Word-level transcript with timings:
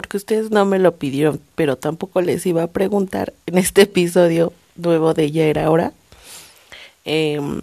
porque 0.00 0.16
ustedes 0.16 0.50
no 0.50 0.64
me 0.64 0.78
lo 0.78 0.96
pidieron, 0.96 1.42
pero 1.56 1.76
tampoco 1.76 2.22
les 2.22 2.46
iba 2.46 2.62
a 2.62 2.68
preguntar 2.68 3.34
en 3.44 3.58
este 3.58 3.82
episodio 3.82 4.50
nuevo 4.74 5.12
de 5.12 5.30
Ya 5.30 5.44
era 5.44 5.70
hora. 5.70 5.92
Em, 7.04 7.60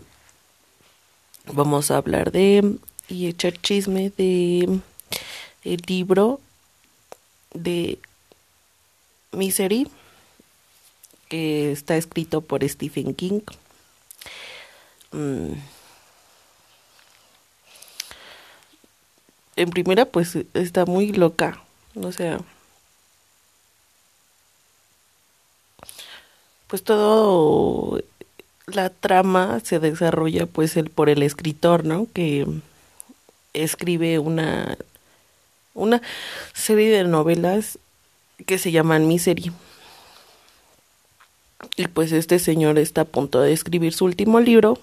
vamos 1.52 1.90
a 1.90 1.98
hablar 1.98 2.32
de 2.32 2.78
y 3.10 3.26
echar 3.26 3.60
chisme 3.60 4.12
de 4.16 4.82
el 5.64 5.82
libro 5.88 6.40
de 7.56 7.98
Misery 9.32 9.88
que 11.30 11.72
está 11.72 11.98
escrito 11.98 12.42
por 12.42 12.64
Stephen 12.70 13.16
King. 13.16 13.42
Mm. 15.12 15.54
En 19.56 19.70
primera, 19.72 20.06
pues 20.06 20.38
está 20.54 20.86
muy 20.86 21.14
loca. 21.14 21.64
O 22.02 22.12
sea, 22.12 22.40
pues 26.68 26.84
todo 26.84 28.02
la 28.68 28.90
trama 28.90 29.60
se 29.64 29.80
desarrolla 29.80 30.46
pues 30.46 30.78
el 30.78 30.90
por 30.90 31.10
el 31.10 31.24
escritor, 31.24 31.86
¿no? 31.86 32.08
Que 32.14 32.46
escribe 33.54 34.20
una 34.20 34.78
una 35.74 36.02
serie 36.54 36.90
de 36.90 37.04
novelas 37.06 37.80
que 38.46 38.58
se 38.58 38.72
llaman 38.72 39.08
Misery. 39.08 39.52
Y 41.76 41.88
pues 41.88 42.12
este 42.12 42.40
señor 42.40 42.78
está 42.78 43.02
a 43.02 43.06
punto 43.06 43.42
de 43.42 43.54
escribir 43.54 43.94
su 43.94 44.06
último 44.06 44.40
libro. 44.40 44.80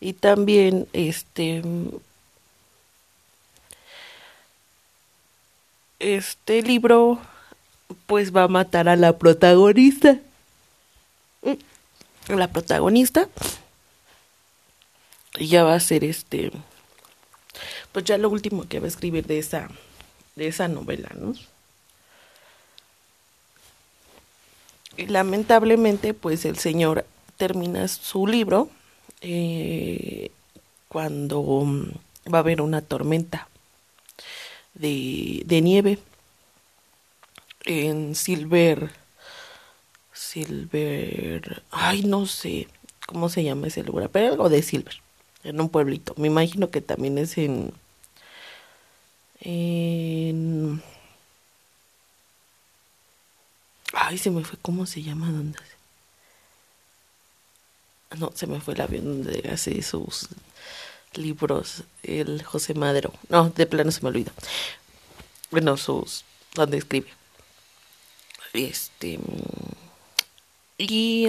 Y 0.00 0.14
también 0.14 0.86
este 0.92 1.62
este 6.04 6.62
libro 6.62 7.18
pues 8.06 8.34
va 8.34 8.42
a 8.42 8.48
matar 8.48 8.88
a 8.88 8.96
la 8.96 9.16
protagonista. 9.18 10.18
La 12.28 12.48
protagonista 12.48 13.28
y 15.38 15.48
ya 15.48 15.64
va 15.64 15.74
a 15.74 15.80
ser 15.80 16.04
este 16.04 16.52
pues 17.92 18.04
ya 18.04 18.18
lo 18.18 18.30
último 18.30 18.66
que 18.68 18.80
va 18.80 18.86
a 18.86 18.88
escribir 18.88 19.26
de 19.26 19.38
esa 19.38 19.68
de 20.36 20.46
esa 20.46 20.68
novela, 20.68 21.10
¿no? 21.14 21.34
Y 24.96 25.06
lamentablemente 25.06 26.14
pues 26.14 26.44
el 26.44 26.58
señor 26.58 27.04
termina 27.36 27.88
su 27.88 28.26
libro 28.26 28.70
eh, 29.20 30.30
cuando 30.88 31.66
va 32.32 32.38
a 32.38 32.40
haber 32.40 32.60
una 32.60 32.80
tormenta 32.80 33.48
de, 34.74 35.42
de 35.46 35.60
nieve 35.62 35.98
en 37.64 38.14
Silver 38.14 38.90
Silver 40.12 41.62
ay 41.70 42.02
no 42.04 42.26
sé 42.26 42.68
cómo 43.06 43.28
se 43.28 43.44
llama 43.44 43.68
ese 43.68 43.82
lugar 43.82 44.10
pero 44.10 44.32
algo 44.32 44.48
de 44.48 44.62
Silver 44.62 45.04
en 45.44 45.60
un 45.60 45.68
pueblito. 45.68 46.14
Me 46.16 46.26
imagino 46.28 46.70
que 46.70 46.80
también 46.80 47.18
es 47.18 47.38
en 47.38 47.72
en 49.40 50.82
ay 53.92 54.18
se 54.18 54.30
me 54.30 54.42
fue 54.42 54.58
cómo 54.60 54.86
se 54.86 55.02
llama 55.02 55.30
dónde 55.30 55.58
no 58.18 58.32
se 58.34 58.46
me 58.46 58.60
fue 58.60 58.74
el 58.74 58.80
avión 58.80 59.04
donde 59.22 59.48
hace 59.50 59.82
sus 59.82 60.28
libros 61.16 61.84
el 62.02 62.42
José 62.42 62.74
Madero. 62.74 63.12
No, 63.28 63.50
de 63.50 63.66
plano 63.66 63.90
se 63.90 64.02
me 64.02 64.08
olvidó. 64.08 64.32
Bueno, 65.50 65.76
sus 65.76 66.24
donde 66.54 66.78
escribe. 66.78 67.08
Este 68.52 69.18
y 70.78 71.28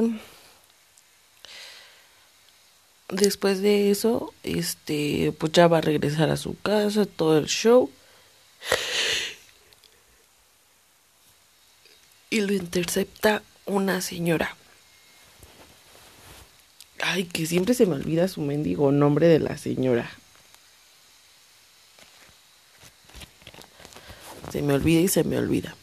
después 3.10 3.62
de 3.62 3.92
eso, 3.92 4.34
este 4.44 5.34
pues 5.38 5.52
ya 5.52 5.68
va 5.68 5.80
a 5.80 5.82
regresar 5.82 6.30
a 6.30 6.38
su 6.38 6.58
casa, 6.60 7.06
todo 7.06 7.38
el 7.38 7.48
show. 7.48 7.92
Y 12.30 12.42
lo 12.42 12.54
intercepta 12.54 13.44
una 13.66 14.02
señora 14.02 14.56
Ay, 17.08 17.26
que 17.26 17.46
siempre 17.46 17.76
se 17.76 17.86
me 17.86 17.96
olvida 17.96 18.28
su 18.28 18.42
mendigo 18.42 18.92
nombre 18.92 19.28
de 19.28 19.38
la 19.38 19.60
señora. 19.60 20.10
Se 24.52 24.64
me 24.64 24.74
olvida 24.74 25.02
y 25.02 25.08
se 25.08 25.24
me 25.24 25.38
olvida. 25.38 25.76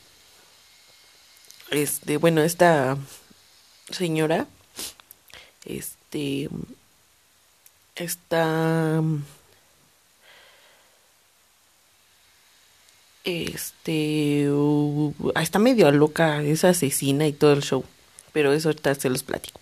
Este, 1.70 2.16
bueno, 2.16 2.42
esta 2.42 2.98
señora, 3.88 4.48
este, 5.64 6.48
está, 7.94 9.00
este, 13.22 14.50
uh, 14.50 15.14
está 15.40 15.58
medio 15.60 15.88
loca, 15.92 16.42
es 16.42 16.64
asesina 16.64 17.28
y 17.28 17.32
todo 17.32 17.52
el 17.52 17.62
show, 17.62 17.84
pero 18.32 18.52
eso 18.52 18.70
ahorita 18.70 18.96
se 18.96 19.08
los 19.08 19.22
platico. 19.22 19.60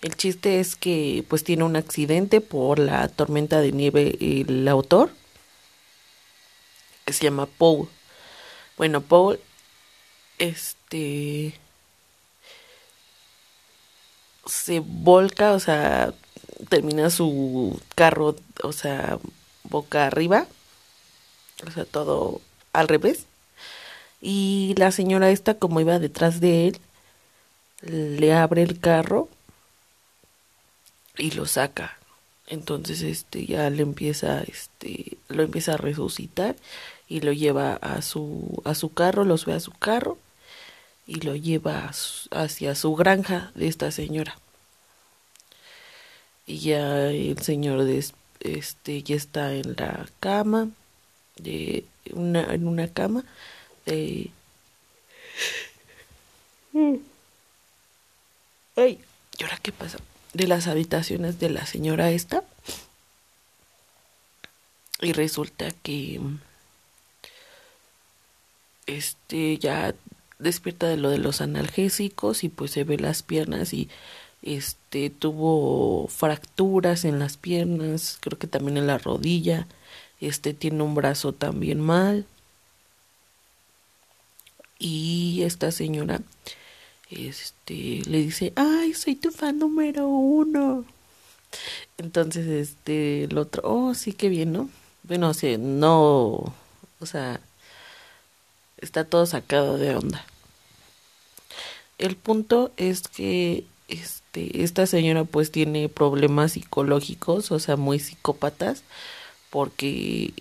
El 0.00 0.16
chiste 0.16 0.60
es 0.60 0.76
que 0.76 1.24
pues 1.28 1.42
tiene 1.42 1.64
un 1.64 1.76
accidente 1.76 2.40
por 2.40 2.78
la 2.78 3.08
tormenta 3.08 3.60
de 3.60 3.72
nieve 3.72 4.16
el 4.20 4.68
autor, 4.68 5.10
que 7.04 7.12
se 7.12 7.24
llama 7.24 7.46
Paul. 7.46 7.88
Bueno, 8.76 9.00
Paul, 9.00 9.40
este, 10.38 11.54
se 14.46 14.80
volca, 14.80 15.52
o 15.52 15.60
sea, 15.60 16.14
termina 16.68 17.10
su 17.10 17.80
carro, 17.96 18.36
o 18.62 18.72
sea, 18.72 19.18
boca 19.64 20.06
arriba, 20.06 20.46
o 21.66 21.70
sea, 21.72 21.84
todo 21.84 22.40
al 22.72 22.88
revés. 22.88 23.26
Y 24.20 24.74
la 24.76 24.92
señora 24.92 25.30
esta, 25.30 25.54
como 25.54 25.80
iba 25.80 25.98
detrás 25.98 26.40
de 26.40 26.68
él, 26.68 26.80
le 27.82 28.32
abre 28.32 28.62
el 28.62 28.80
carro 28.80 29.28
y 31.18 31.32
lo 31.32 31.46
saca. 31.46 31.98
Entonces 32.46 33.02
este 33.02 33.44
ya 33.46 33.68
le 33.70 33.82
empieza 33.82 34.42
este 34.42 35.18
lo 35.28 35.42
empieza 35.42 35.74
a 35.74 35.76
resucitar 35.76 36.56
y 37.08 37.20
lo 37.20 37.32
lleva 37.32 37.74
a 37.74 38.00
su 38.02 38.62
a 38.64 38.74
su 38.74 38.92
carro, 38.94 39.24
lo 39.24 39.36
sube 39.36 39.54
a 39.54 39.60
su 39.60 39.72
carro 39.72 40.18
y 41.06 41.20
lo 41.20 41.36
lleva 41.36 41.90
hacia 42.30 42.74
su 42.74 42.94
granja 42.94 43.52
de 43.54 43.68
esta 43.68 43.90
señora. 43.90 44.38
Y 46.46 46.58
ya 46.60 47.10
el 47.10 47.38
señor 47.42 47.84
de, 47.84 48.04
este 48.40 49.02
ya 49.02 49.16
está 49.16 49.54
en 49.54 49.74
la 49.76 50.08
cama 50.20 50.68
de 51.36 51.84
una 52.12 52.42
en 52.54 52.66
una 52.66 52.88
cama 52.88 53.24
de 53.86 54.30
Ay, 58.76 59.00
¿y 59.38 59.42
ahora 59.42 59.58
qué 59.62 59.72
pasa? 59.72 59.98
De 60.34 60.46
las 60.46 60.66
habitaciones 60.66 61.38
de 61.40 61.50
la 61.50 61.66
señora 61.66 62.10
esta 62.10 62.44
y 65.00 65.12
resulta 65.12 65.70
que 65.70 66.20
este 68.86 69.58
ya 69.58 69.94
despierta 70.38 70.88
de 70.88 70.96
lo 70.96 71.10
de 71.10 71.18
los 71.18 71.40
analgésicos 71.40 72.44
y 72.44 72.48
pues 72.48 72.72
se 72.72 72.84
ve 72.84 72.98
las 72.98 73.22
piernas 73.22 73.72
y 73.72 73.88
este 74.42 75.10
tuvo 75.10 76.08
fracturas 76.08 77.04
en 77.04 77.18
las 77.18 77.36
piernas, 77.36 78.18
creo 78.20 78.38
que 78.38 78.46
también 78.46 78.76
en 78.76 78.86
la 78.86 78.98
rodilla, 78.98 79.66
este 80.20 80.54
tiene 80.54 80.82
un 80.82 80.94
brazo 80.94 81.32
también 81.32 81.80
mal. 81.80 82.26
Y 84.78 85.42
esta 85.42 85.72
señora 85.72 86.20
este 87.10 88.02
le 88.06 88.18
dice, 88.22 88.52
"Ay, 88.56 88.94
soy 88.94 89.16
tu 89.16 89.30
fan 89.30 89.58
número 89.58 90.08
uno." 90.08 90.84
Entonces, 91.98 92.46
este, 92.46 93.24
el 93.24 93.38
otro, 93.38 93.62
"Oh, 93.64 93.94
sí, 93.94 94.12
qué 94.12 94.28
bien, 94.28 94.52
¿no?" 94.52 94.70
Bueno, 95.04 95.30
o 95.30 95.58
no, 95.58 96.54
o 97.00 97.06
sea, 97.06 97.40
está 98.78 99.04
todo 99.04 99.26
sacado 99.26 99.78
de 99.78 99.96
onda. 99.96 100.24
El 101.98 102.16
punto 102.16 102.72
es 102.76 103.02
que 103.08 103.64
este 103.88 104.62
esta 104.62 104.86
señora 104.86 105.24
pues 105.24 105.50
tiene 105.50 105.88
problemas 105.88 106.52
psicológicos, 106.52 107.50
o 107.52 107.58
sea, 107.58 107.76
muy 107.76 107.98
psicópatas 107.98 108.82
porque 109.50 110.32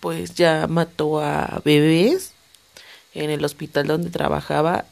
pues 0.00 0.34
ya 0.34 0.66
mató 0.68 1.20
a 1.20 1.60
bebés 1.64 2.32
en 3.14 3.30
el 3.30 3.44
hospital 3.44 3.86
donde 3.86 4.10
trabajaba 4.10 4.86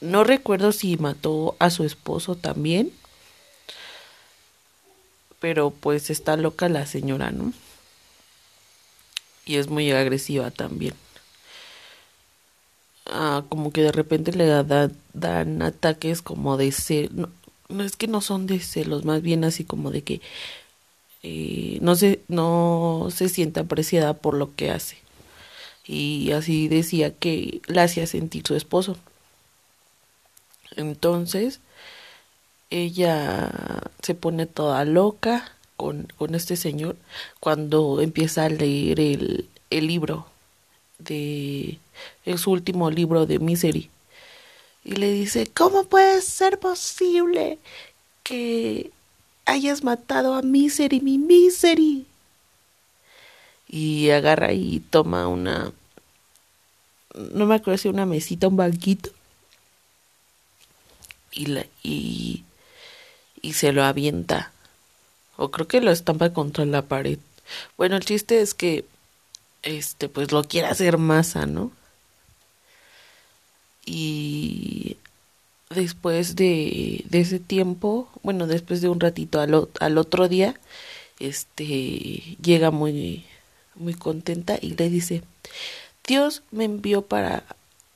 no 0.00 0.24
recuerdo 0.24 0.72
si 0.72 0.96
mató 0.96 1.56
a 1.58 1.70
su 1.70 1.84
esposo 1.84 2.34
también. 2.36 2.92
Pero 5.40 5.70
pues 5.70 6.08
está 6.10 6.36
loca 6.36 6.68
la 6.68 6.86
señora, 6.86 7.30
¿no? 7.32 7.52
Y 9.44 9.56
es 9.56 9.68
muy 9.68 9.90
agresiva 9.90 10.50
también. 10.50 10.94
ah, 13.06 13.44
como 13.48 13.72
que 13.72 13.82
de 13.82 13.92
repente 13.92 14.32
le 14.32 14.46
da, 14.46 14.90
dan 15.12 15.62
ataques 15.62 16.22
como 16.22 16.56
de 16.56 16.72
celos, 16.72 17.28
no, 17.68 17.84
es 17.84 17.96
que 17.96 18.08
no 18.08 18.20
son 18.20 18.46
de 18.46 18.60
celos, 18.60 19.04
más 19.04 19.22
bien 19.22 19.44
así 19.44 19.64
como 19.64 19.90
de 19.90 20.02
que 20.02 20.20
eh, 21.22 21.78
no 21.82 21.96
se 21.96 22.22
no 22.28 23.08
se 23.14 23.28
siente 23.28 23.60
apreciada 23.60 24.14
por 24.14 24.34
lo 24.34 24.54
que 24.56 24.70
hace 24.70 24.96
y 25.86 26.32
así 26.32 26.68
decía 26.68 27.14
que 27.14 27.62
la 27.66 27.84
hacía 27.84 28.06
sentir 28.06 28.46
su 28.46 28.54
esposo 28.56 28.96
entonces 30.76 31.60
ella 32.70 33.50
se 34.02 34.14
pone 34.14 34.46
toda 34.46 34.84
loca 34.84 35.52
con, 35.76 36.08
con 36.16 36.34
este 36.34 36.56
señor 36.56 36.96
cuando 37.40 38.00
empieza 38.00 38.44
a 38.44 38.48
leer 38.48 39.00
el, 39.00 39.48
el 39.70 39.86
libro 39.86 40.26
de 40.98 41.78
su 42.36 42.50
último 42.50 42.90
libro 42.90 43.26
de 43.26 43.38
Misery. 43.38 43.90
Y 44.84 44.92
le 44.96 45.12
dice 45.12 45.46
¿cómo 45.52 45.84
puede 45.84 46.20
ser 46.22 46.58
posible 46.58 47.58
que 48.22 48.90
hayas 49.46 49.82
matado 49.82 50.34
a 50.34 50.42
Misery 50.42 51.00
mi 51.00 51.18
Misery 51.18 52.06
y 53.68 54.10
agarra 54.10 54.52
y 54.52 54.80
toma 54.90 55.28
una 55.28 55.72
no 57.14 57.46
me 57.46 57.54
acuerdo 57.56 57.78
si 57.78 57.88
una 57.88 58.06
mesita 58.06 58.48
un 58.48 58.56
banquito 58.56 59.10
y 61.32 61.46
la, 61.46 61.66
y 61.82 62.44
y 63.42 63.54
se 63.54 63.72
lo 63.72 63.84
avienta. 63.84 64.52
O 65.36 65.50
creo 65.50 65.66
que 65.66 65.80
lo 65.80 65.90
estampa 65.90 66.32
contra 66.32 66.64
la 66.64 66.82
pared. 66.82 67.18
Bueno 67.76 67.96
el 67.96 68.04
chiste 68.04 68.40
es 68.40 68.54
que 68.54 68.84
este 69.62 70.08
pues 70.08 70.32
lo 70.32 70.44
quiere 70.44 70.68
hacer 70.68 70.96
masa 70.96 71.44
no 71.44 71.70
y 73.84 74.96
después 75.68 76.34
de, 76.36 77.04
ese 77.10 77.40
tiempo 77.40 78.08
bueno 78.22 78.46
después 78.46 78.80
de 78.80 78.88
un 78.88 79.00
ratito 79.00 79.38
al, 79.40 79.68
al 79.80 79.98
otro 79.98 80.28
día 80.28 80.54
este 81.18 82.36
llega 82.42 82.70
muy 82.70 83.26
muy 83.74 83.92
contenta 83.94 84.58
y 84.60 84.70
le 84.76 84.88
dice 84.88 85.22
Dios 86.06 86.42
me 86.50 86.64
envió 86.64 87.02
para 87.02 87.44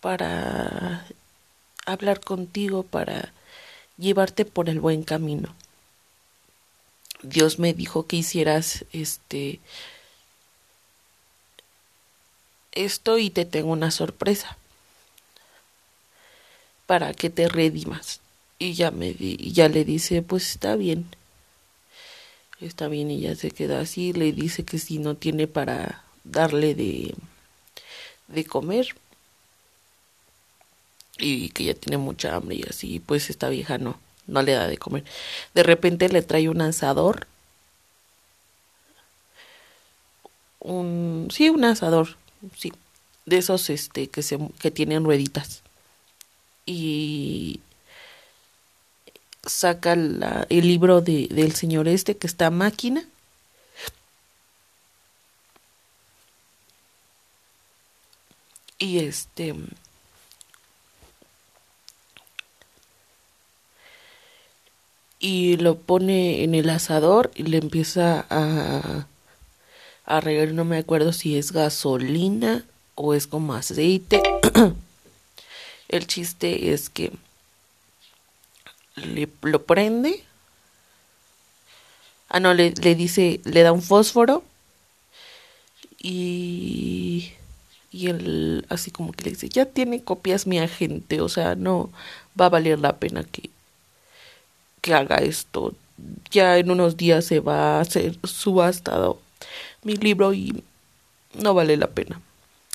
para 0.01 1.07
hablar 1.85 2.21
contigo 2.21 2.83
para 2.83 3.33
llevarte 3.97 4.45
por 4.45 4.69
el 4.69 4.81
buen 4.81 5.03
camino. 5.03 5.55
Dios 7.23 7.59
me 7.59 7.73
dijo 7.73 8.07
que 8.07 8.17
hicieras 8.17 8.85
este 8.93 9.61
esto 12.73 13.19
y 13.19 13.31
te 13.31 13.45
tengo 13.45 13.71
una 13.71 13.91
sorpresa 13.91 14.57
para 16.87 17.15
que 17.15 17.31
te 17.31 17.49
redimas. 17.49 18.21
Y 18.59 18.75
ya 18.75 18.91
me 18.91 19.15
y 19.19 19.53
ya 19.53 19.69
le 19.69 19.85
dice, 19.85 20.23
pues 20.23 20.51
está 20.51 20.77
bien. 20.77 21.07
Está 22.61 22.89
bien 22.89 23.11
y 23.11 23.21
ya 23.21 23.35
se 23.35 23.51
queda 23.51 23.81
así, 23.81 24.13
le 24.13 24.33
dice 24.33 24.65
que 24.65 24.79
si 24.79 24.99
no 24.99 25.17
tiene 25.17 25.47
para 25.47 26.05
darle 26.25 26.75
de 26.75 27.15
de 28.29 28.45
comer 28.45 28.95
y 31.19 31.51
que 31.51 31.65
ya 31.65 31.75
tiene 31.75 31.99
mucha 31.99 32.35
hambre 32.35 32.57
y 32.57 32.63
así, 32.69 33.01
pues 33.01 33.31
esta 33.31 33.49
vieja 33.49 33.79
no, 33.79 33.99
no 34.27 34.43
le 34.43 34.53
da 34.53 34.67
de 34.67 34.79
comer. 34.79 35.05
De 35.55 35.63
repente 35.63 36.09
le 36.09 36.23
trae 36.23 36.49
un 36.49 36.61
asador, 36.61 37.27
un, 40.61 41.29
sí, 41.33 41.51
un 41.51 41.65
asador, 41.65 42.17
sí, 42.57 42.73
de 43.27 43.39
esos 43.39 43.71
este 43.71 44.09
que 44.09 44.23
se 44.23 44.39
que 44.59 44.71
tienen 44.71 45.05
rueditas. 45.05 45.63
Y 46.67 47.61
saca 49.47 49.97
la, 49.97 50.47
el 50.49 50.67
libro 50.67 51.01
de, 51.01 51.29
del 51.31 51.55
señor 51.55 51.89
este 51.89 52.17
que 52.17 52.27
está 52.27 52.51
máquina. 52.51 53.05
Y 58.79 58.99
este 58.99 59.55
y 65.25 65.57
lo 65.57 65.79
pone 65.79 66.45
en 66.45 66.55
el 66.55 66.69
asador 66.69 67.31
y 67.35 67.45
le 67.45 67.57
empieza 67.57 68.27
a 68.29 69.07
a 70.05 70.21
regar, 70.21 70.53
no 70.53 70.67
me 70.67 70.77
acuerdo 70.77 71.15
si 71.15 71.39
es 71.39 71.51
gasolina 71.51 72.63
o 72.95 73.15
es 73.15 73.27
como 73.27 73.55
aceite. 73.55 74.23
el 75.89 76.07
chiste 76.07 76.75
es 76.75 76.91
que 76.91 77.11
le, 78.97 79.27
lo 79.41 79.63
prende. 79.63 80.23
Ah, 82.29 82.39
no, 82.39 82.53
le, 82.53 82.73
le 82.73 82.95
dice, 82.95 83.41
le 83.45 83.63
da 83.63 83.73
un 83.73 83.81
fósforo 83.81 84.45
y 85.99 87.33
y 87.91 88.09
él 88.09 88.67
así 88.69 88.91
como 88.91 89.13
que 89.13 89.25
le 89.25 89.31
dice, 89.31 89.49
ya 89.49 89.65
tiene 89.65 90.03
copias 90.03 90.47
mi 90.47 90.59
agente, 90.59 91.21
o 91.23 91.31
sea, 91.31 91.55
no 91.55 91.91
va 92.39 92.47
a 92.47 92.51
valer 92.51 92.79
la 92.81 92.99
pena 92.99 93.25
que, 93.25 93.51
que 94.85 94.93
haga 94.93 95.17
esto. 95.17 95.73
Ya 96.31 96.59
en 96.59 96.71
unos 96.71 96.99
días 96.99 97.25
se 97.25 97.41
va 97.41 97.79
a 97.79 97.81
hacer 97.81 98.19
subastado 98.23 99.19
mi 99.83 99.97
libro 99.97 100.35
y 100.35 100.63
no 101.33 101.55
vale 101.55 101.79
la 101.79 101.87
pena. 101.87 102.21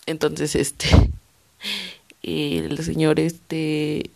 Entonces, 0.07 0.55
este, 0.55 0.87
el 2.23 2.83
señor, 2.83 3.19
este, 3.19 4.09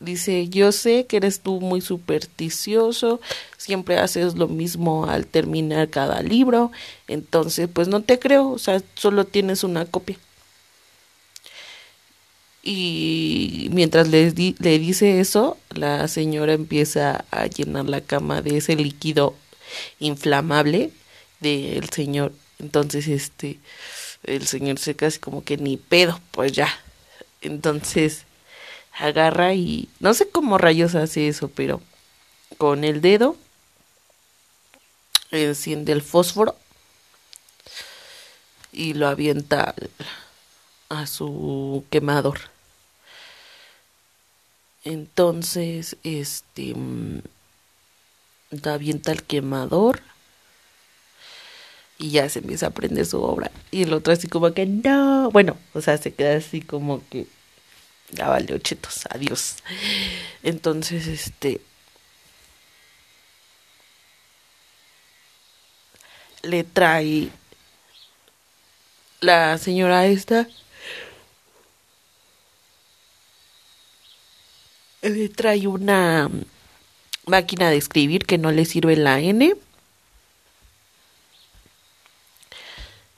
dice, 0.00 0.48
yo 0.48 0.72
sé 0.72 1.06
que 1.06 1.18
eres 1.18 1.38
tú 1.38 1.60
muy 1.60 1.80
supersticioso, 1.80 3.20
siempre 3.56 3.98
haces 3.98 4.34
lo 4.34 4.48
mismo 4.48 5.06
al 5.06 5.24
terminar 5.24 5.90
cada 5.90 6.22
libro, 6.22 6.72
entonces, 7.06 7.68
pues 7.72 7.86
no 7.86 8.02
te 8.02 8.18
creo, 8.18 8.50
o 8.50 8.58
sea, 8.58 8.82
solo 8.94 9.24
tienes 9.26 9.62
una 9.62 9.84
copia 9.86 10.18
y 12.70 13.70
mientras 13.72 14.08
le, 14.08 14.30
le 14.30 14.78
dice 14.78 15.20
eso, 15.20 15.56
la 15.70 16.06
señora 16.06 16.52
empieza 16.52 17.24
a 17.30 17.46
llenar 17.46 17.86
la 17.86 18.02
cama 18.02 18.42
de 18.42 18.58
ese 18.58 18.76
líquido 18.76 19.34
inflamable 20.00 20.90
del 21.40 21.88
señor. 21.88 22.34
Entonces, 22.58 23.08
este, 23.08 23.58
el 24.22 24.46
señor 24.46 24.78
se 24.78 24.94
casi 24.94 25.18
como 25.18 25.44
que 25.44 25.56
ni 25.56 25.78
pedo, 25.78 26.20
pues 26.30 26.52
ya. 26.52 26.68
Entonces, 27.40 28.24
agarra 28.92 29.54
y 29.54 29.88
no 29.98 30.12
sé 30.12 30.28
cómo 30.28 30.58
rayos 30.58 30.94
hace 30.94 31.26
eso, 31.26 31.48
pero 31.48 31.80
con 32.58 32.84
el 32.84 33.00
dedo 33.00 33.34
enciende 35.30 35.92
el 35.92 36.02
fósforo 36.02 36.54
y 38.72 38.92
lo 38.92 39.08
avienta 39.08 39.74
a 40.90 41.06
su 41.06 41.86
quemador. 41.88 42.57
Entonces, 44.88 45.98
este, 46.02 46.72
mm, 46.74 47.20
da 48.50 48.72
avienta 48.72 49.12
el 49.12 49.22
quemador 49.22 50.00
y 51.98 52.12
ya 52.12 52.26
se 52.30 52.38
empieza 52.38 52.66
a 52.66 52.68
aprender 52.70 53.04
su 53.04 53.20
obra. 53.22 53.50
Y 53.70 53.82
el 53.82 53.92
otro 53.92 54.14
así 54.14 54.28
como 54.28 54.54
que 54.54 54.64
no, 54.64 55.30
bueno, 55.30 55.58
o 55.74 55.82
sea, 55.82 55.98
se 55.98 56.14
queda 56.14 56.36
así 56.36 56.62
como 56.62 57.06
que 57.10 57.26
ya 58.12 58.28
vale 58.28 58.54
ochetos, 58.54 59.04
adiós. 59.10 59.56
Entonces, 60.42 61.06
este, 61.06 61.60
le 66.42 66.64
trae 66.64 67.28
la 69.20 69.58
señora 69.58 70.06
esta 70.06 70.48
le 75.02 75.28
trae 75.28 75.66
una 75.66 76.28
máquina 77.26 77.70
de 77.70 77.76
escribir 77.76 78.26
que 78.26 78.38
no 78.38 78.50
le 78.50 78.64
sirve 78.64 78.96
la 78.96 79.20
N. 79.20 79.54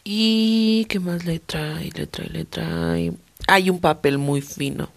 Y 0.04 0.86
qué 0.86 0.98
más 0.98 1.24
le 1.24 1.38
trae, 1.38 1.90
le 1.94 2.06
trae, 2.06 2.28
le 2.28 2.44
trae. 2.44 3.12
Hay 3.46 3.70
un 3.70 3.80
papel 3.80 4.18
muy 4.18 4.40
fino, 4.40 4.88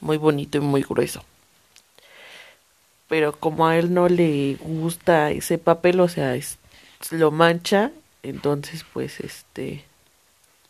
muy 0.00 0.16
bonito 0.16 0.58
y 0.58 0.60
muy 0.60 0.82
grueso. 0.82 1.24
Pero 3.08 3.38
como 3.38 3.66
a 3.66 3.76
él 3.76 3.92
no 3.92 4.08
le 4.08 4.56
gusta 4.60 5.30
ese 5.30 5.58
papel, 5.58 6.00
o 6.00 6.08
sea, 6.08 6.36
lo 7.10 7.30
mancha, 7.30 7.92
entonces 8.22 8.84
pues 8.92 9.20
este 9.20 9.84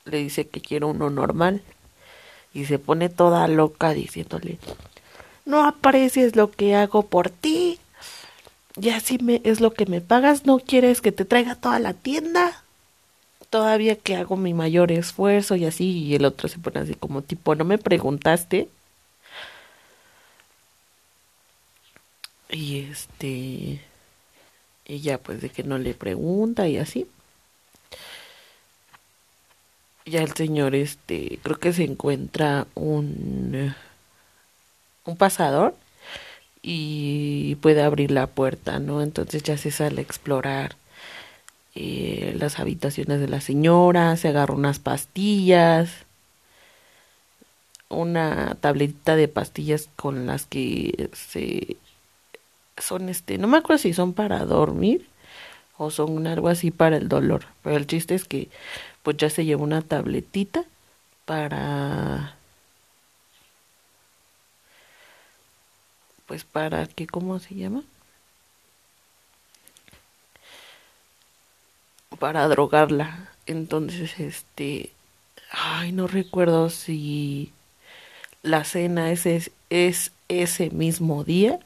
le 0.05 0.19
dice 0.19 0.47
que 0.47 0.61
quiere 0.61 0.85
uno 0.85 1.09
normal 1.09 1.63
y 2.53 2.67
se 2.67 2.79
pone 2.79 3.09
toda 3.09 3.49
loca 3.49 3.95
diciéndole 3.95 4.59
no 5.45 5.67
aprecias 5.67 6.37
lo 6.37 6.51
que 6.51 6.75
hago 6.75 7.07
por 7.07 7.31
ti 7.31 7.79
y 8.81 8.91
así 8.91 9.19
me, 9.19 9.41
es 9.45 9.61
lo 9.61 9.73
que 9.73 9.87
me 9.87 10.01
pagas, 10.01 10.47
no 10.47 10.59
quieres 10.59 11.01
que 11.01 11.13
te 11.13 11.25
traiga 11.25 11.55
toda 11.55 11.79
la 11.79 11.95
tienda, 11.95 12.65
todavía 13.51 13.97
que 13.97 14.17
hago 14.17 14.37
mi 14.37 14.53
mayor 14.55 14.91
esfuerzo 14.91 15.55
y 15.57 15.65
así, 15.65 15.85
y 16.03 16.15
el 16.17 16.25
otro 16.25 16.49
se 16.49 16.59
pone 16.59 16.81
así 16.81 16.95
como 16.95 17.23
tipo, 17.23 17.55
no 17.55 17.65
me 17.65 17.79
preguntaste. 17.79 18.69
Y 22.51 22.81
este, 22.91 23.81
ella 24.87 25.19
pues 25.19 25.41
de 25.41 25.51
que 25.51 25.63
no 25.63 25.79
le 25.79 25.95
pregunta 25.95 26.69
y 26.69 26.79
así. 26.79 27.07
Ya 30.07 30.23
el 30.23 30.35
señor, 30.35 30.75
este, 30.75 31.39
creo 31.43 31.59
que 31.59 31.73
se 31.73 31.85
encuentra 31.85 32.67
un, 32.75 33.75
un 35.05 35.17
pasador 35.17 35.77
y 36.63 37.57
puede 37.57 37.83
abrir 37.83 38.11
la 38.11 38.27
puerta, 38.27 38.79
¿no? 38.79 39.03
Entonces 39.03 39.43
ya 39.43 39.59
se 39.59 39.71
sale 39.71 40.01
a 40.01 40.05
explorar 40.05 40.77
eh, 41.75 42.35
las 42.39 42.59
habitaciones 42.59 43.21
de 43.21 43.29
la 43.29 43.41
señora, 43.41 44.17
se 44.17 44.29
agarra 44.29 44.55
unas 44.55 44.79
pastillas, 44.79 45.91
una 47.89 48.57
tabletita 48.61 49.17
de 49.17 49.29
pastillas 49.29 49.89
con 49.97 50.27
las 50.27 50.47
que 50.47 51.11
se 51.13 51.77
son 52.79 53.09
este, 53.09 53.39
no 53.39 53.47
me 53.47 53.59
acuerdo 53.59 53.79
si 53.79 53.93
son 53.93 54.15
para 54.15 54.45
dormir 54.45 55.07
o 55.79 55.91
son 55.91 56.27
algo 56.27 56.49
así 56.49 56.71
para 56.71 56.97
el 56.97 57.09
dolor, 57.09 57.47
pero 57.63 57.77
el 57.77 57.87
chiste 57.87 58.15
es 58.15 58.25
que 58.25 58.49
pues 59.03 59.17
ya 59.17 59.31
se 59.31 59.45
lleva 59.45 59.63
una 59.63 59.83
tabletita 59.83 60.65
para 61.25 62.37
pues 66.27 66.45
para 66.45 66.87
que 66.87 67.07
cómo 67.07 67.39
se 67.39 67.55
llama 67.55 67.83
para 72.17 72.49
drogarla. 72.49 73.29
Entonces, 73.47 74.19
este, 74.19 74.91
ay, 75.51 75.93
no 75.93 76.07
recuerdo 76.07 76.71
si 76.71 77.53
la 78.43 78.65
cena 78.65 79.13
es, 79.13 79.27
es, 79.27 79.51
es 79.71 80.13
ese 80.29 80.71
mismo 80.71 81.25
día. 81.25 81.59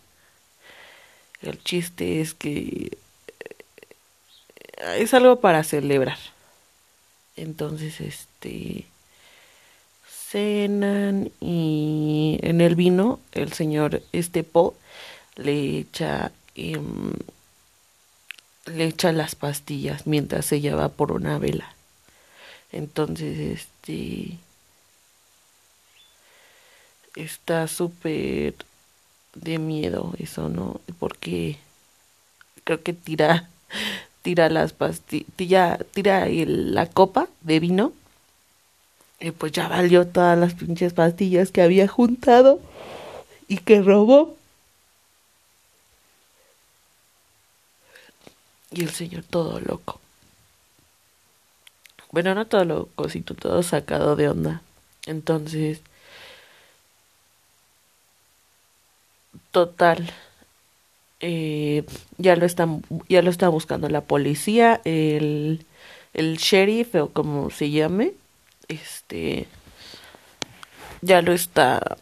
El 1.42 1.62
chiste 1.62 2.20
es 2.20 2.34
que 2.34 2.98
eh, 4.78 4.96
es 4.98 5.14
algo 5.14 5.40
para 5.40 5.62
celebrar. 5.62 6.18
Entonces, 7.36 8.00
este, 8.00 8.86
cenan 10.30 11.30
y 11.40 12.38
en 12.42 12.60
el 12.60 12.74
vino 12.74 13.20
el 13.32 13.52
señor 13.52 14.02
este 14.12 14.44
Po 14.44 14.74
le 15.36 15.78
echa 15.78 16.32
eh, 16.54 16.78
le 18.66 18.84
echa 18.84 19.12
las 19.12 19.34
pastillas 19.34 20.06
mientras 20.06 20.52
ella 20.52 20.76
va 20.76 20.88
por 20.88 21.12
una 21.12 21.38
vela. 21.38 21.74
Entonces, 22.70 23.38
este 23.60 24.38
está 27.14 27.66
súper 27.66 28.54
de 29.34 29.58
miedo 29.58 30.12
eso, 30.18 30.48
¿no? 30.48 30.80
Porque 30.98 31.58
creo 32.64 32.82
que 32.82 32.92
tira 32.92 33.48
tira 34.22 34.50
las 34.50 34.72
pastillas, 34.72 35.78
tira 35.92 36.26
la 36.28 36.86
copa 36.86 37.28
de 37.40 37.60
vino 37.60 37.92
y 39.20 39.30
pues 39.32 39.52
ya 39.52 39.68
valió 39.68 40.06
todas 40.06 40.38
las 40.38 40.54
pinches 40.54 40.92
pastillas 40.92 41.50
que 41.50 41.62
había 41.62 41.88
juntado 41.88 42.60
y 43.48 43.58
que 43.58 43.82
robó. 43.82 44.36
Y 48.70 48.82
el 48.82 48.90
señor 48.90 49.24
todo 49.24 49.60
loco. 49.60 50.00
Bueno, 52.10 52.34
no 52.34 52.46
todo 52.46 52.64
loco, 52.64 53.08
sino 53.08 53.24
todo 53.34 53.62
sacado 53.62 54.16
de 54.16 54.28
onda. 54.28 54.62
Entonces, 55.06 55.80
total, 59.50 60.10
eh, 61.20 61.84
ya 62.18 62.36
lo 62.36 62.46
están, 62.46 62.82
ya 63.08 63.22
lo 63.22 63.30
está 63.30 63.48
buscando 63.48 63.88
la 63.88 64.02
policía, 64.02 64.80
el, 64.84 65.64
el 66.14 66.36
sheriff 66.38 66.94
o 66.94 67.08
como 67.10 67.50
se 67.50 67.70
llame, 67.70 68.12
este, 68.68 69.46
ya 71.00 71.22
lo 71.22 71.32
está, 71.32 71.96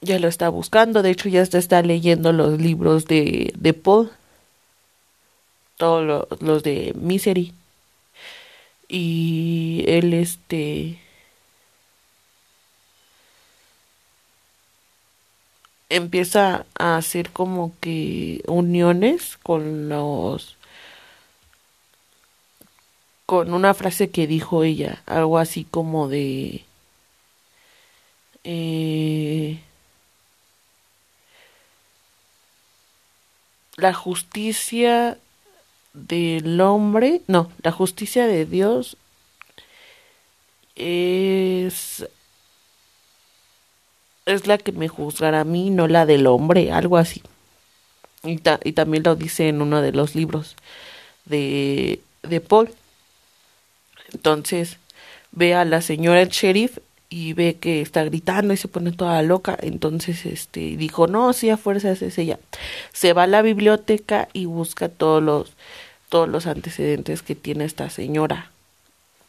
ya 0.00 0.18
lo 0.18 0.28
está 0.28 0.48
buscando. 0.48 1.02
De 1.02 1.10
hecho, 1.10 1.28
ya 1.28 1.42
está, 1.42 1.58
está 1.58 1.82
leyendo 1.82 2.32
los 2.32 2.60
libros 2.60 3.06
de, 3.06 3.52
de 3.56 3.74
Paul 3.74 4.10
todos 5.76 6.26
los 6.40 6.62
de 6.62 6.92
Misery. 6.96 7.52
Y 8.88 9.84
él 9.86 10.14
este 10.14 11.00
empieza 15.88 16.66
a 16.78 16.96
hacer 16.96 17.30
como 17.30 17.72
que 17.80 18.42
uniones 18.46 19.38
con 19.42 19.88
los 19.88 20.56
con 23.26 23.54
una 23.54 23.74
frase 23.74 24.10
que 24.10 24.26
dijo 24.26 24.64
ella, 24.64 25.02
algo 25.06 25.38
así 25.38 25.64
como 25.64 26.08
de 26.08 26.64
eh, 28.44 29.60
la 33.76 33.94
justicia 33.94 35.18
del 35.94 36.60
hombre, 36.60 37.22
no, 37.26 37.50
la 37.62 37.72
justicia 37.72 38.26
de 38.26 38.44
Dios 38.44 38.96
es 40.76 42.04
es 44.26 44.46
la 44.46 44.58
que 44.58 44.72
me 44.72 44.88
juzgará 44.88 45.40
a 45.40 45.44
mí, 45.44 45.70
no 45.70 45.86
la 45.86 46.06
del 46.06 46.26
hombre, 46.26 46.72
algo 46.72 46.96
así. 46.96 47.22
Y, 48.22 48.40
y 48.64 48.72
también 48.72 49.02
lo 49.02 49.16
dice 49.16 49.48
en 49.48 49.60
uno 49.60 49.82
de 49.82 49.92
los 49.92 50.14
libros 50.14 50.56
de, 51.26 52.00
de 52.22 52.40
Paul. 52.40 52.74
Entonces 54.14 54.78
ve 55.32 55.54
a 55.54 55.64
la 55.64 55.82
señora 55.82 56.22
el 56.22 56.28
sheriff 56.28 56.78
y 57.10 57.32
ve 57.32 57.56
que 57.56 57.80
está 57.80 58.04
gritando 58.04 58.54
y 58.54 58.56
se 58.56 58.68
pone 58.68 58.92
toda 58.92 59.22
loca. 59.22 59.56
Entonces 59.60 60.24
este 60.26 60.76
dijo, 60.76 61.06
no, 61.06 61.32
sí, 61.32 61.50
a 61.50 61.56
fuerzas 61.56 62.02
es 62.02 62.18
ella. 62.18 62.38
Se 62.92 63.12
va 63.12 63.24
a 63.24 63.26
la 63.26 63.42
biblioteca 63.42 64.28
y 64.32 64.46
busca 64.46 64.88
todos 64.88 65.22
los 65.22 65.52
todos 66.08 66.28
los 66.28 66.46
antecedentes 66.46 67.22
que 67.22 67.34
tiene 67.34 67.64
esta 67.64 67.90
señora 67.90 68.52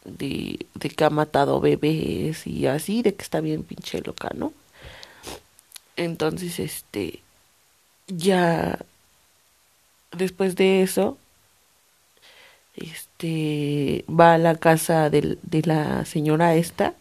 de, 0.04 0.66
de 0.74 0.88
que 0.88 1.04
ha 1.04 1.10
matado 1.10 1.60
bebés 1.60 2.46
y 2.46 2.66
así, 2.66 3.02
de 3.02 3.14
que 3.14 3.22
está 3.22 3.40
bien 3.40 3.64
pinche 3.64 4.00
loca, 4.02 4.30
¿no? 4.34 4.52
Entonces, 5.96 6.60
este, 6.60 7.20
ya 8.06 8.78
después 10.12 10.54
de 10.56 10.82
eso, 10.82 11.18
va 13.22 14.34
a 14.34 14.38
la 14.38 14.56
casa 14.56 15.10
de, 15.10 15.38
de 15.42 15.62
la 15.62 16.04
señora 16.04 16.54
esta 16.56 16.94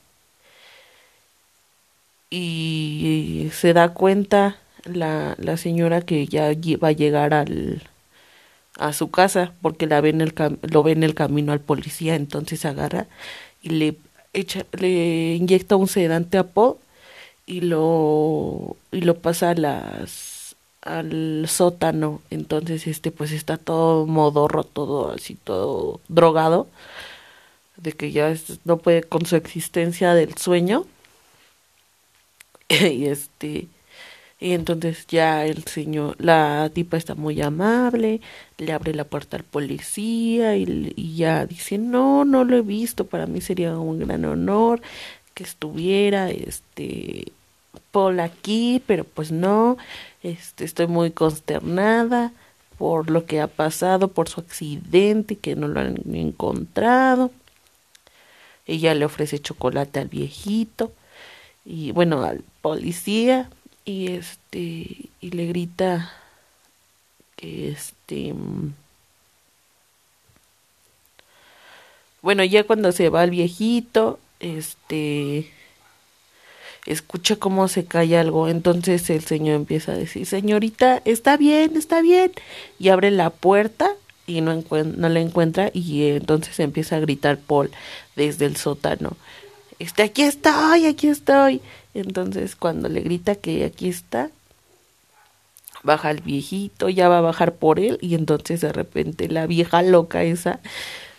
y 2.30 3.50
se 3.54 3.74
da 3.74 3.94
cuenta 3.94 4.58
la, 4.86 5.36
la 5.40 5.58
señora 5.58 6.02
que 6.02 6.28
ya 6.28 6.52
va 6.82 6.90
a 6.90 6.92
llegar 6.92 7.34
al, 7.34 7.84
a 8.78 8.94
su 8.94 9.12
casa 9.12 9.54
porque 9.62 9.88
la 9.88 10.02
ve 10.02 10.10
en 10.10 10.22
el 10.22 10.34
lo 10.64 10.84
ve 10.84 10.92
en 10.94 11.04
el 11.04 11.16
camino 11.16 11.54
al 11.54 11.62
policía, 11.62 12.16
entonces 12.16 12.66
agarra 12.66 13.08
y 13.62 13.70
le 13.70 13.98
echa, 14.34 14.66
le 14.74 15.36
inyecta 15.36 15.76
un 15.76 15.88
sedante 15.88 16.38
a 16.38 16.44
Po 16.46 16.80
y 17.46 17.62
lo 17.62 18.78
y 18.92 19.02
lo 19.02 19.20
pasa 19.20 19.52
a 19.52 19.56
las 19.56 20.35
al 20.86 21.46
sótano, 21.48 22.22
entonces 22.30 22.88
este 22.88 23.12
pues 23.12 23.32
está 23.32 23.58
todo 23.58 24.06
modorro, 24.06 24.64
todo 24.64 25.12
así 25.12 25.36
todo 25.36 26.00
drogado 26.08 26.68
de 27.78 27.94
que 27.94 28.12
ya 28.12 28.34
no 28.66 28.78
puede 28.78 29.04
con 29.04 29.26
su 29.26 29.36
existencia 29.36 30.14
del 30.14 30.38
sueño. 30.38 30.86
Y 32.70 33.06
este 33.08 33.68
y 34.40 34.54
entonces 34.54 35.08
ya 35.08 35.46
el 35.46 35.64
señor, 35.66 36.16
la 36.20 36.70
tipa 36.74 36.98
está 36.98 37.16
muy 37.16 37.42
amable, 37.42 38.22
le 38.58 38.74
abre 38.74 38.94
la 38.94 39.06
puerta 39.06 39.38
al 39.38 39.44
policía 39.44 40.58
y, 40.58 40.94
y, 40.96 41.16
ya 41.16 41.46
dice, 41.46 41.78
no, 41.78 42.26
no 42.26 42.44
lo 42.44 42.58
he 42.58 42.62
visto, 42.62 43.06
para 43.08 43.28
mí 43.28 43.42
sería 43.42 43.78
un 43.78 44.00
gran 44.00 44.26
honor 44.26 44.82
que 45.34 45.44
estuviera 45.44 46.30
este 46.32 47.32
Paul 47.96 48.20
aquí, 48.20 48.84
pero 48.86 49.06
pues 49.06 49.32
no, 49.32 49.78
este, 50.22 50.66
estoy 50.66 50.88
muy 50.88 51.12
consternada 51.12 52.34
por 52.78 53.10
lo 53.10 53.26
que 53.26 53.40
ha 53.40 53.48
pasado, 53.48 54.10
por 54.10 54.28
su 54.28 54.42
accidente, 54.42 55.38
que 55.38 55.56
no 55.56 55.70
lo 55.70 55.80
han 55.80 56.02
encontrado. 56.14 57.32
Ella 58.68 58.94
le 58.96 59.06
ofrece 59.06 59.40
chocolate 59.40 60.02
al 60.02 60.10
viejito 60.10 60.92
y 61.64 61.92
bueno, 61.94 62.22
al 62.24 62.44
policía 62.62 63.50
y 63.86 64.12
este 64.12 65.08
y 65.22 65.32
le 65.32 65.46
grita 65.46 66.12
que 67.38 67.70
este 67.70 68.34
bueno, 72.22 72.44
ya 72.44 72.66
cuando 72.66 72.92
se 72.92 73.08
va 73.08 73.24
el 73.24 73.30
viejito, 73.30 74.20
este 74.42 75.50
escucha 76.86 77.36
cómo 77.36 77.68
se 77.68 77.86
cae 77.86 78.18
algo, 78.18 78.48
entonces 78.48 79.10
el 79.10 79.24
señor 79.24 79.56
empieza 79.56 79.94
a 79.94 79.98
decir, 79.98 80.26
señorita, 80.26 81.02
está 81.06 81.38
bien, 81.38 81.76
está 81.76 82.02
bien, 82.02 82.32
y 82.80 82.90
abre 82.90 83.12
la 83.12 83.30
puerta 83.30 83.92
y 84.28 84.42
no, 84.42 84.54
no 84.54 85.10
la 85.10 85.20
encuentra 85.20 85.72
y 85.74 86.08
entonces 86.10 86.60
empieza 86.60 86.96
a 86.96 87.00
gritar 87.00 87.38
Paul 87.38 87.72
desde 88.16 88.46
el 88.46 88.56
sótano, 88.56 89.18
este, 89.80 90.04
aquí 90.04 90.22
estoy, 90.22 90.86
aquí 90.86 91.08
estoy, 91.08 91.62
entonces 91.94 92.56
cuando 92.56 92.88
le 92.88 93.02
grita 93.02 93.36
que 93.36 93.66
aquí 93.66 93.90
está, 93.90 94.30
baja 95.84 96.12
el 96.12 96.22
viejito, 96.22 96.90
ya 96.90 97.10
va 97.10 97.20
a 97.20 97.22
bajar 97.22 97.56
por 97.56 97.80
él 97.80 97.98
y 98.02 98.16
entonces 98.16 98.62
de 98.62 98.72
repente 98.72 99.28
la 99.28 99.48
vieja 99.48 99.82
loca 99.84 100.24
esa 100.24 100.60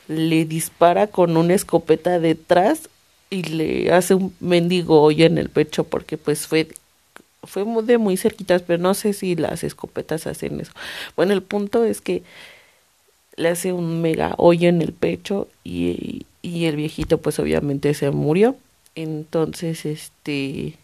le 0.09 0.45
dispara 0.45 1.07
con 1.07 1.37
una 1.37 1.55
escopeta 1.55 2.19
detrás 2.19 2.89
y 3.31 3.43
le 3.43 3.93
hace 3.93 4.15
un 4.15 4.35
mendigo 4.41 5.03
hoyo 5.03 5.27
en 5.27 5.39
el 5.39 5.49
pecho 5.49 5.85
porque 5.85 6.17
pues 6.17 6.47
fue 6.47 6.69
fue 7.47 7.65
de 7.85 7.99
muy 7.99 8.17
cerquitas, 8.17 8.63
pero 8.63 8.83
no 8.83 8.95
sé 8.95 9.13
si 9.13 9.37
las 9.37 9.63
escopetas 9.63 10.27
hacen 10.27 10.61
eso. 10.61 10.73
Bueno, 11.15 11.33
el 11.33 11.43
punto 11.43 11.85
es 11.85 12.01
que 12.01 12.23
le 13.37 13.49
hace 13.49 13.73
un 13.73 14.03
mega 14.03 14.35
hoyo 14.39 14.69
en 14.69 14.83
el 14.83 14.93
pecho 14.93 15.49
y, 15.63 16.27
y 16.43 16.65
el 16.65 16.77
viejito 16.77 17.19
pues 17.19 17.39
obviamente 17.39 17.95
se 17.95 18.11
murió. 18.11 18.57
Entonces, 18.95 19.85
este 19.87 20.75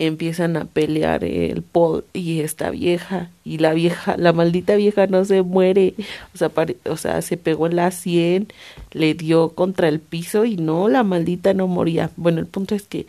empiezan 0.00 0.56
a 0.56 0.64
pelear 0.64 1.24
el 1.24 1.62
Paul 1.62 2.04
y 2.14 2.40
esta 2.40 2.70
vieja 2.70 3.28
y 3.44 3.58
la 3.58 3.74
vieja, 3.74 4.16
la 4.16 4.32
maldita 4.32 4.74
vieja 4.76 5.06
no 5.06 5.26
se 5.26 5.42
muere, 5.42 5.94
o 6.34 6.38
sea, 6.38 6.50
o 6.86 6.96
sea, 6.96 7.20
se 7.20 7.36
pegó 7.36 7.66
en 7.66 7.76
la 7.76 7.90
sien, 7.90 8.48
le 8.92 9.12
dio 9.12 9.50
contra 9.50 9.88
el 9.88 10.00
piso 10.00 10.46
y 10.46 10.56
no, 10.56 10.88
la 10.88 11.02
maldita 11.02 11.52
no 11.52 11.66
moría. 11.66 12.10
Bueno, 12.16 12.40
el 12.40 12.46
punto 12.46 12.74
es 12.74 12.84
que 12.84 13.06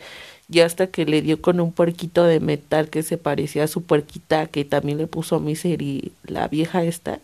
ya 0.48 0.66
hasta 0.66 0.88
que 0.88 1.06
le 1.06 1.22
dio 1.22 1.40
con 1.40 1.60
un 1.60 1.72
puerquito 1.72 2.24
de 2.24 2.40
metal 2.40 2.90
que 2.90 3.02
se 3.02 3.16
parecía 3.16 3.64
a 3.64 3.68
su 3.68 3.82
puerquita 3.82 4.46
que 4.46 4.66
también 4.66 4.98
le 4.98 5.06
puso 5.06 5.40
misery 5.40 6.12
la 6.26 6.46
vieja 6.48 6.84
esta, 6.84 7.20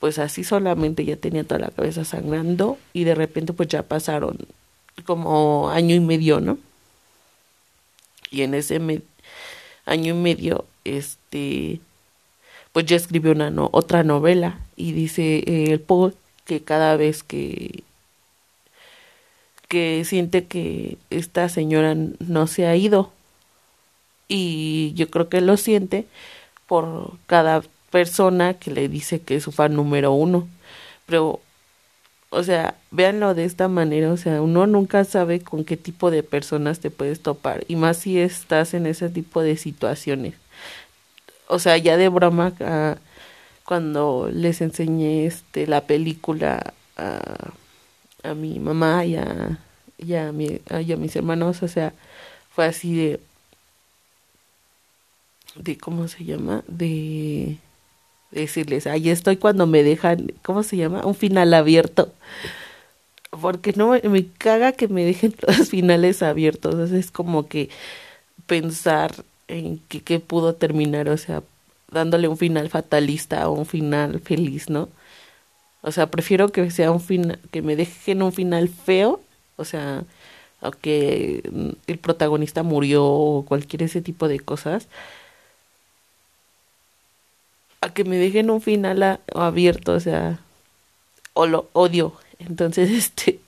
pues 0.00 0.18
así 0.18 0.42
solamente 0.42 1.04
ya 1.04 1.16
tenía 1.16 1.44
toda 1.44 1.60
la 1.60 1.70
cabeza 1.70 2.04
sangrando 2.04 2.78
y 2.92 3.04
de 3.04 3.14
repente 3.14 3.52
pues 3.52 3.68
ya 3.68 3.84
pasaron 3.84 4.38
como 5.04 5.70
año 5.70 5.94
y 5.94 6.00
medio, 6.00 6.40
¿no? 6.40 6.58
Y 8.30 8.42
en 8.42 8.54
ese 8.54 8.80
año 9.84 10.14
y 10.14 10.16
medio 10.16 10.64
este 10.84 11.80
pues 12.72 12.86
ya 12.86 12.96
escribió 12.96 13.32
una 13.32 13.52
otra 13.72 14.02
novela 14.04 14.60
y 14.76 14.92
dice 14.92 15.38
eh, 15.46 15.72
el 15.72 15.80
Paul 15.80 16.14
que 16.44 16.62
cada 16.62 16.96
vez 16.96 17.22
que 17.22 17.82
que 19.68 20.04
siente 20.04 20.46
que 20.46 20.96
esta 21.10 21.48
señora 21.48 21.94
no 21.94 22.46
se 22.46 22.66
ha 22.66 22.76
ido 22.76 23.12
y 24.28 24.92
yo 24.94 25.10
creo 25.10 25.28
que 25.28 25.40
lo 25.40 25.56
siente 25.56 26.06
por 26.66 27.12
cada 27.26 27.62
persona 27.90 28.54
que 28.54 28.70
le 28.70 28.88
dice 28.88 29.20
que 29.20 29.36
es 29.36 29.42
su 29.42 29.52
fan 29.52 29.74
número 29.74 30.12
uno. 30.12 30.46
Pero 31.06 31.40
o 32.30 32.42
sea, 32.42 32.76
véanlo 32.90 33.34
de 33.34 33.44
esta 33.44 33.68
manera, 33.68 34.12
o 34.12 34.16
sea, 34.16 34.42
uno 34.42 34.66
nunca 34.66 35.04
sabe 35.04 35.40
con 35.40 35.64
qué 35.64 35.76
tipo 35.76 36.10
de 36.10 36.22
personas 36.22 36.80
te 36.80 36.90
puedes 36.90 37.20
topar, 37.20 37.64
y 37.68 37.76
más 37.76 37.98
si 37.98 38.18
estás 38.18 38.74
en 38.74 38.86
ese 38.86 39.08
tipo 39.08 39.42
de 39.42 39.56
situaciones. 39.56 40.34
O 41.48 41.58
sea, 41.58 41.78
ya 41.78 41.96
de 41.96 42.08
broma, 42.08 42.52
ah, 42.60 42.96
cuando 43.64 44.30
les 44.32 44.60
enseñé 44.60 45.26
este, 45.26 45.66
la 45.66 45.82
película 45.86 46.74
a, 46.96 47.52
a 48.22 48.34
mi 48.34 48.58
mamá 48.58 49.04
y 49.04 49.16
a, 49.16 49.58
a, 50.28 50.32
mi, 50.32 50.60
a 50.70 50.96
mis 50.96 51.16
hermanos, 51.16 51.62
o 51.62 51.68
sea, 51.68 51.94
fue 52.50 52.66
así 52.66 52.94
de, 52.96 53.20
de, 55.56 55.78
¿cómo 55.78 56.08
se 56.08 56.24
llama? 56.24 56.62
De 56.66 57.58
decirles, 58.30 58.86
ahí 58.86 59.10
estoy 59.10 59.36
cuando 59.36 59.66
me 59.66 59.82
dejan, 59.82 60.32
¿cómo 60.44 60.62
se 60.62 60.76
llama? 60.76 61.06
Un 61.06 61.14
final 61.14 61.54
abierto. 61.54 62.12
Porque 63.30 63.72
no 63.74 63.90
me, 63.90 64.26
caga 64.38 64.72
que 64.72 64.88
me 64.88 65.04
dejen 65.04 65.34
los 65.46 65.68
finales 65.70 66.22
abiertos. 66.22 66.90
es 66.90 67.10
como 67.10 67.48
que 67.48 67.70
pensar 68.46 69.12
en 69.48 69.78
que, 69.88 70.02
que 70.02 70.20
pudo 70.20 70.54
terminar, 70.54 71.08
o 71.08 71.16
sea, 71.18 71.42
dándole 71.90 72.28
un 72.28 72.36
final 72.38 72.68
fatalista 72.70 73.48
o 73.48 73.52
un 73.52 73.66
final 73.66 74.20
feliz, 74.20 74.70
¿no? 74.70 74.88
O 75.82 75.92
sea, 75.92 76.10
prefiero 76.10 76.50
que 76.50 76.70
sea 76.70 76.90
un 76.90 77.00
final, 77.00 77.38
que 77.50 77.62
me 77.62 77.76
dejen 77.76 78.22
un 78.22 78.32
final 78.32 78.68
feo, 78.68 79.20
o 79.56 79.64
sea, 79.64 80.04
que 80.80 81.42
el 81.86 81.98
protagonista 81.98 82.62
murió 82.62 83.04
o 83.06 83.44
cualquier 83.44 83.84
ese 83.84 84.02
tipo 84.02 84.28
de 84.28 84.40
cosas, 84.40 84.88
a 87.80 87.92
que 87.92 88.04
me 88.04 88.16
dejen 88.16 88.50
un 88.50 88.60
final 88.60 89.20
abierto, 89.34 89.92
o 89.92 90.00
sea, 90.00 90.40
o 91.34 91.46
lo 91.46 91.68
odio. 91.72 92.14
Entonces, 92.38 92.90
este 92.90 93.40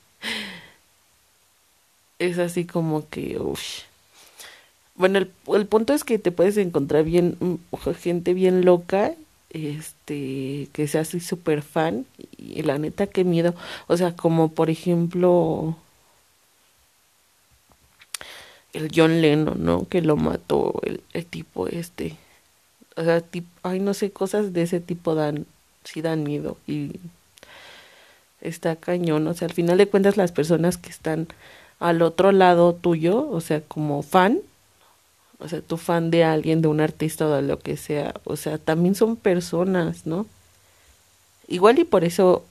es 2.19 2.39
así 2.39 2.65
como 2.65 3.09
que, 3.09 3.39
uff. 3.39 3.83
Bueno, 4.95 5.19
el, 5.19 5.33
el 5.55 5.67
punto 5.67 5.95
es 5.95 6.05
que 6.05 6.19
te 6.19 6.33
puedes 6.33 6.57
encontrar 6.59 7.05
bien, 7.05 7.37
mm, 7.41 7.55
gente 7.99 8.35
bien 8.35 8.65
loca, 8.65 9.15
este, 9.51 10.69
que 10.73 10.87
sea 10.89 11.03
así 11.03 11.21
súper 11.21 11.63
fan, 11.63 12.07
y 12.37 12.63
la 12.63 12.79
neta, 12.79 13.07
qué 13.07 13.25
miedo. 13.25 13.55
O 13.89 13.97
sea, 13.97 14.15
como 14.15 14.53
por 14.53 14.71
ejemplo, 14.71 15.77
el 18.73 18.91
John 18.95 19.21
Lennon, 19.23 19.65
¿no? 19.65 19.89
Que 19.89 20.03
lo 20.03 20.17
mató 20.17 20.81
el, 20.85 21.03
el 21.13 21.27
tipo 21.27 21.67
este 21.69 22.17
o 23.01 23.05
sea, 23.05 23.23
tipo, 23.23 23.49
ay, 23.63 23.81
no 23.81 23.95
sé, 23.95 24.11
cosas 24.11 24.53
de 24.53 24.63
ese 24.63 24.79
tipo 24.79 25.15
dan, 25.15 25.47
sí 25.85 26.03
dan 26.03 26.23
miedo 26.23 26.59
y 26.67 27.01
está 28.43 28.77
cañón, 28.77 29.27
o 29.27 29.33
sea, 29.33 29.49
al 29.49 29.55
final 29.55 29.79
de 29.79 29.89
cuentas 29.89 30.19
las 30.19 30.33
personas 30.33 30.77
que 30.77 30.91
están 30.91 31.29
al 31.79 32.03
otro 32.03 32.31
lado 32.31 32.75
tuyo, 32.75 33.27
o 33.31 33.41
sea, 33.41 33.63
como 33.63 34.03
fan, 34.03 34.41
o 35.39 35.49
sea, 35.49 35.63
tu 35.63 35.79
fan 35.79 36.11
de 36.11 36.25
alguien, 36.25 36.61
de 36.61 36.69
un 36.69 36.83
artista 36.83 37.27
o 37.27 37.31
de 37.31 37.41
lo 37.41 37.59
que 37.59 37.79
sea, 37.79 38.15
o 38.25 38.37
sea, 38.37 38.59
también 38.59 38.95
son 38.95 39.17
personas, 39.17 40.05
¿no? 40.05 40.27
Igual 41.49 41.79
y 41.79 41.85
por 41.85 42.05
eso 42.05 42.45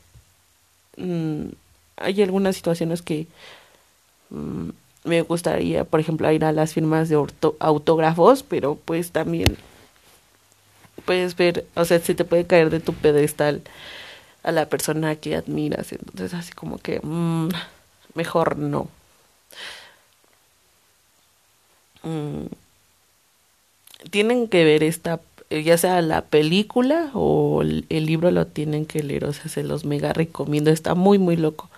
mmm, 0.97 1.49
hay 1.97 2.23
algunas 2.23 2.55
situaciones 2.55 3.03
que 3.03 3.27
mmm, 4.31 4.69
me 5.03 5.21
gustaría, 5.21 5.85
por 5.85 5.99
ejemplo, 5.99 6.31
ir 6.31 6.43
a 6.43 6.51
las 6.51 6.73
firmas 6.73 7.07
de 7.07 7.23
autógrafos, 7.59 8.41
pero 8.41 8.79
pues 8.83 9.11
también 9.11 9.57
puedes 11.01 11.35
ver, 11.35 11.65
o 11.75 11.85
sea, 11.85 11.99
se 11.99 12.15
te 12.15 12.25
puede 12.25 12.45
caer 12.45 12.69
de 12.69 12.79
tu 12.79 12.93
pedestal 12.93 13.61
a 14.43 14.51
la 14.51 14.67
persona 14.67 15.15
que 15.15 15.35
admiras, 15.35 15.91
entonces 15.91 16.33
así 16.33 16.53
como 16.53 16.77
que 16.79 16.99
mmm, 17.03 17.49
mejor 18.15 18.57
no. 18.57 18.89
Mm, 22.03 22.47
tienen 24.11 24.47
que 24.47 24.63
ver 24.63 24.83
esta, 24.83 25.19
ya 25.49 25.77
sea 25.77 26.01
la 26.01 26.21
película 26.21 27.11
o 27.13 27.61
el 27.63 28.05
libro 28.05 28.31
lo 28.31 28.47
tienen 28.47 28.85
que 28.85 29.03
leer, 29.03 29.25
o 29.25 29.33
sea, 29.33 29.49
se 29.49 29.63
los 29.63 29.85
mega 29.85 30.13
recomiendo, 30.13 30.71
está 30.71 30.95
muy, 30.95 31.17
muy 31.19 31.35
loco. 31.35 31.69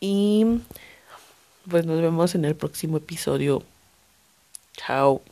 Y 0.00 0.60
pues 1.68 1.84
nos 1.86 2.00
vemos 2.00 2.34
en 2.34 2.44
el 2.44 2.54
próximo 2.54 2.98
episodio. 2.98 3.62
Chao. 4.76 5.22